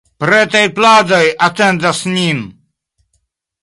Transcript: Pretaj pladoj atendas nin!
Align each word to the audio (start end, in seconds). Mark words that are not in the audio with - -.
Pretaj 0.23 0.61
pladoj 0.79 1.21
atendas 1.51 2.03
nin! 2.19 2.45